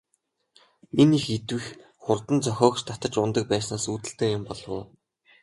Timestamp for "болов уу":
4.47-4.83